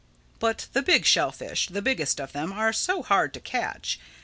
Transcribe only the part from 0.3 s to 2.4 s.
But the big shellfish—the biggest of